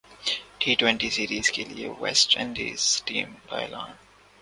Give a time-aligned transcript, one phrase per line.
[0.59, 3.91] T twenty series کیلئے West Indian team کااعلان